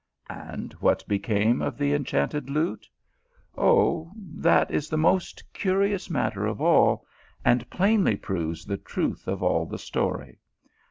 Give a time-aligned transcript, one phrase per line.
[0.31, 2.89] And what became of the enchanted lute?
[3.55, 7.05] Oh, that is the most curious matter of all,
[7.45, 10.39] and plainly proves the truth of all the story.